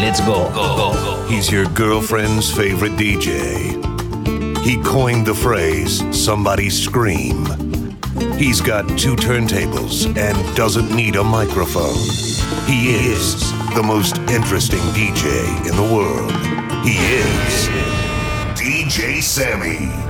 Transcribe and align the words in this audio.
Let's 0.00 0.20
go. 0.20 0.50
go, 0.54 0.92
go. 0.94 1.26
He's 1.28 1.52
your 1.52 1.66
girlfriend's 1.66 2.50
favorite 2.50 2.92
DJ. 2.92 3.76
He 4.64 4.82
coined 4.82 5.26
the 5.26 5.34
phrase, 5.34 6.02
somebody 6.16 6.70
scream. 6.70 7.44
He's 8.38 8.62
got 8.62 8.88
two 8.98 9.14
turntables 9.14 10.06
and 10.16 10.56
doesn't 10.56 10.90
need 10.90 11.16
a 11.16 11.22
microphone. 11.22 12.00
He 12.66 12.94
is 12.94 13.52
the 13.74 13.82
most 13.82 14.16
interesting 14.30 14.80
DJ 14.96 15.46
in 15.68 15.76
the 15.76 15.94
world. 15.94 16.32
He 16.82 16.96
is 16.96 17.68
DJ 18.58 19.22
Sammy. 19.22 20.09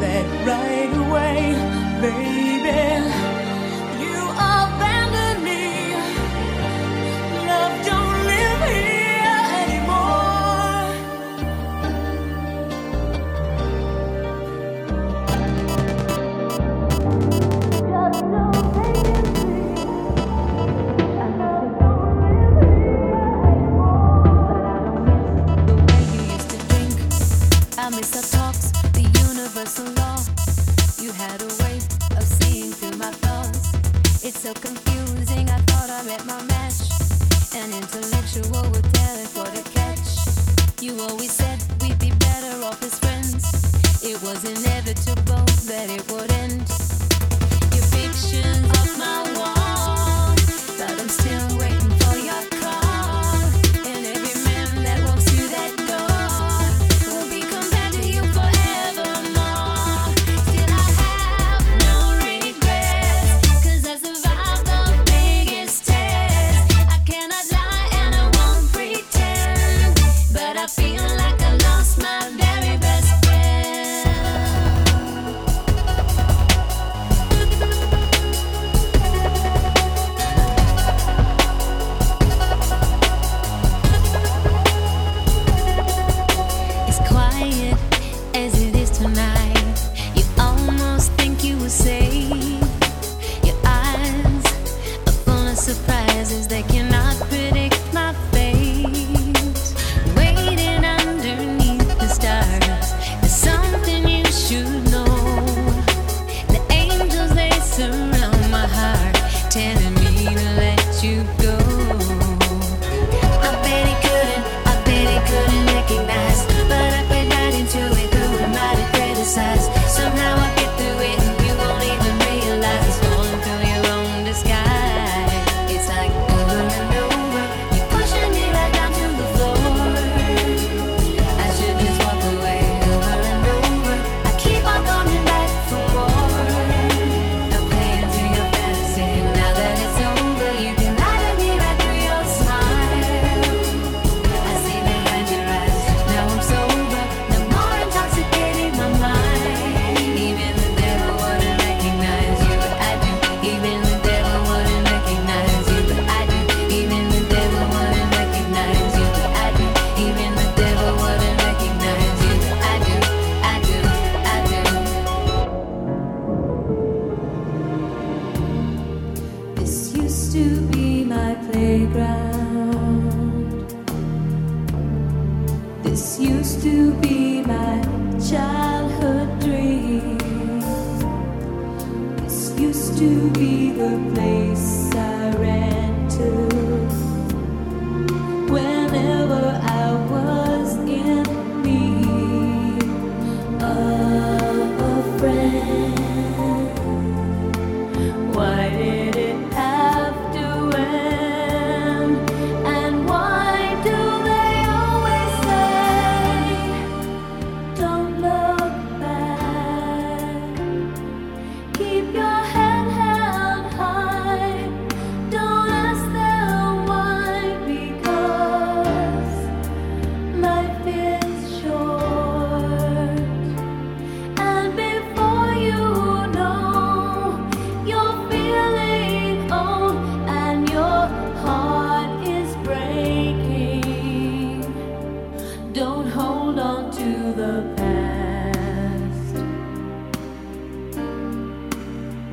that 0.00 0.36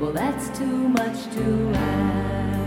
Well, 0.03 0.11
that's 0.11 0.50
too 0.59 0.65
much 0.65 1.23
to 1.35 1.71
ask. 1.75 2.62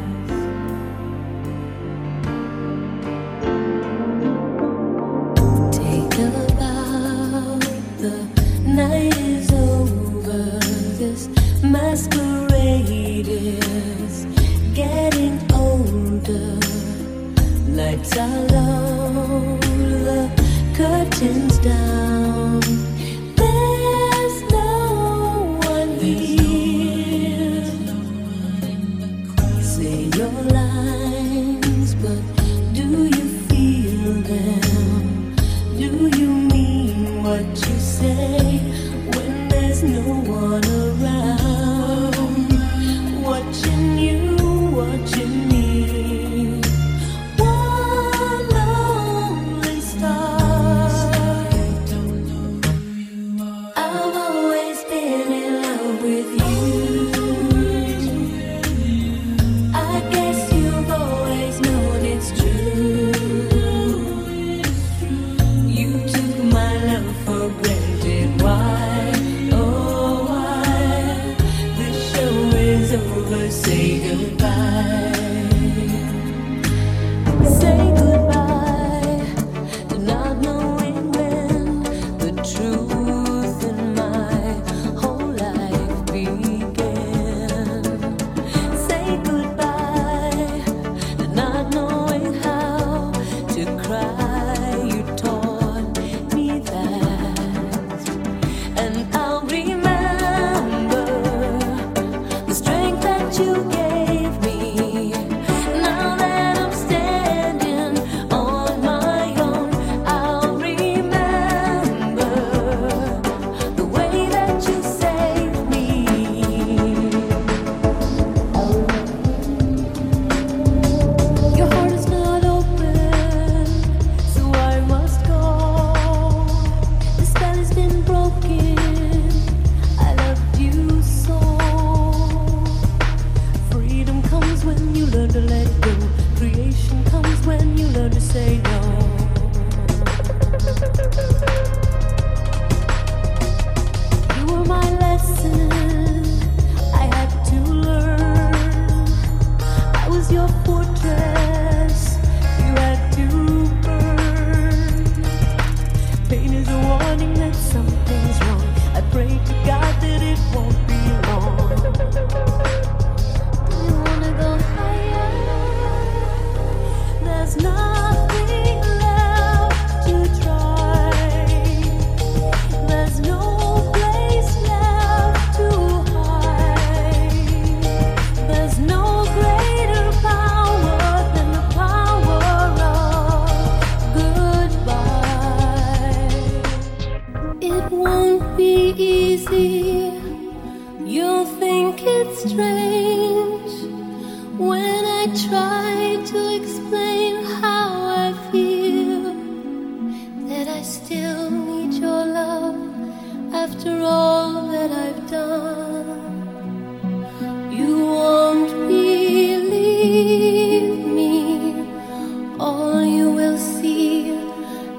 see 213.56 214.30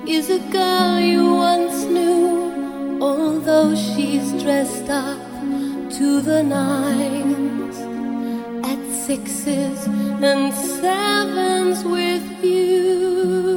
is 0.07 0.29
a 0.29 0.39
girl 0.51 0.99
you 0.99 1.35
once 1.35 1.83
knew, 1.85 2.99
although 3.01 3.75
she's 3.75 4.31
dressed 4.41 4.89
up 4.89 5.19
to 5.97 6.21
the 6.21 6.43
nines 6.43 7.77
at 8.65 8.79
sixes 9.05 9.85
and 10.21 10.53
sevens 10.53 11.83
with 11.83 12.43
you. 12.43 13.56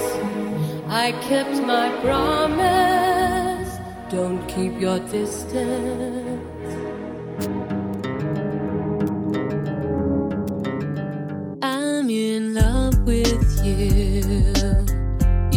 I 0.93 1.13
kept 1.13 1.55
my 1.61 1.89
promise. 2.01 3.79
Don't 4.09 4.45
keep 4.45 4.77
your 4.77 4.99
distance. 4.99 6.43
I'm 11.61 12.09
in 12.09 12.53
love 12.55 12.99
with 13.05 13.65
you. 13.65 14.21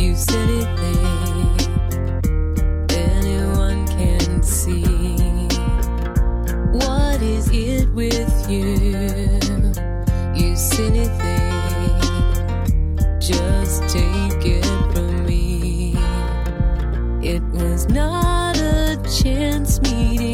You 0.01 0.15
said 0.15 0.51
it 0.51 0.69
there. 0.79 1.59
Anyone 2.97 3.89
can 3.89 4.41
see. 4.45 5.49
What 6.71 7.21
is 7.21 7.51
it 7.53 7.93
with 7.93 8.49
you? 8.49 8.77
You 10.37 10.55
silly 10.55 11.09
thing. 11.19 12.01
Just 13.19 13.83
take 13.89 14.47
it. 14.47 14.94
It 17.35 17.43
was 17.51 17.89
not 17.89 18.57
a 18.59 18.97
chance 19.11 19.83
meeting. 19.83 20.34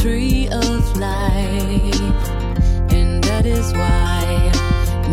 Tree 0.00 0.48
of 0.48 0.96
life, 0.96 2.00
and 2.90 3.22
that 3.24 3.44
is 3.44 3.72
why 3.74 4.50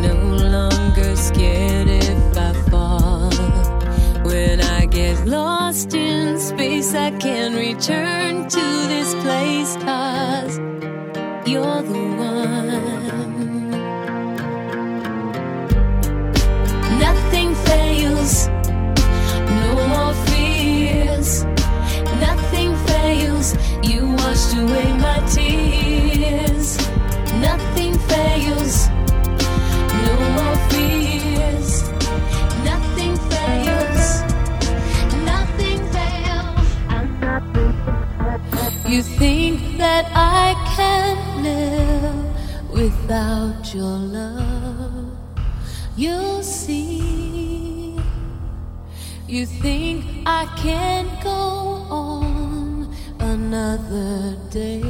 no 0.01 0.15
longer 0.48 1.15
scared 1.17 1.89
if 1.89 2.38
I 2.38 2.53
fall. 2.69 3.29
When 4.24 4.62
I 4.62 4.86
get 4.86 5.27
lost 5.27 5.93
in 5.93 6.39
space, 6.39 6.93
I 6.95 7.12
can 7.12 7.55
return 7.55 8.48
to 8.48 8.65
this 8.88 9.13
place, 9.15 9.75
cause 9.83 10.57
you're 11.45 11.81
the 11.81 12.15
one. 12.17 12.28
You 39.00 39.06
think 39.06 39.77
that 39.77 40.12
I 40.13 40.56
can 40.75 41.15
live 41.41 42.70
without 42.70 43.74
your 43.74 43.98
love? 43.98 45.15
You'll 45.96 46.44
see. 46.44 47.98
You 49.25 49.46
think 49.46 50.03
I 50.25 50.48
can't 50.58 51.24
go 51.24 51.39
on 51.89 52.94
another 53.20 54.36
day? 54.50 54.84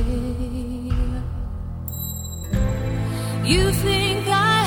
You 3.46 3.72
think 3.74 4.28
I 4.28 4.59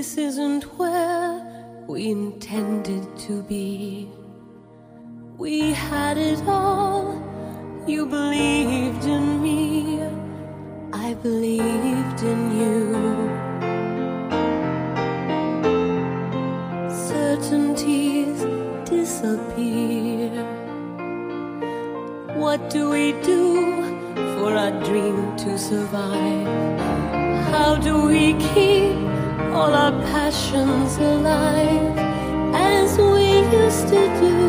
This 0.00 0.16
isn't 0.16 0.64
where 0.78 1.84
we 1.86 2.10
intended 2.10 3.04
to 3.18 3.42
be. 3.42 4.08
We 5.36 5.72
had 5.72 6.16
it 6.16 6.40
all. 6.46 7.22
You 7.86 8.06
believed 8.06 9.04
in 9.04 9.42
me. 9.42 10.00
I 10.94 11.12
believed 11.12 12.22
in 12.22 12.40
you. 12.60 12.78
Certainties 16.88 18.40
disappear. 18.88 20.30
What 22.36 22.70
do 22.70 22.88
we 22.88 23.12
do 23.20 23.84
for 24.32 24.54
our 24.54 24.72
dream 24.82 25.36
to 25.44 25.58
survive? 25.58 26.48
How 27.52 27.74
do 27.74 28.06
we 28.06 28.32
keep 28.54 29.09
all 29.54 29.74
our 29.74 29.92
passions 30.12 30.96
alive 30.98 31.98
as 32.54 32.96
we 32.98 33.40
used 33.56 33.88
to 33.88 34.20
do? 34.20 34.39